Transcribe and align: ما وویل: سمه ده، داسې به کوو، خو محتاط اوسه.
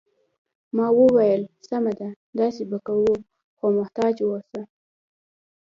ما 0.75 0.87
وویل: 0.99 1.41
سمه 1.67 1.93
ده، 1.99 2.09
داسې 2.39 2.61
به 2.69 2.77
کوو، 2.87 3.13
خو 3.57 3.65
محتاط 3.77 4.15
اوسه. 4.27 4.61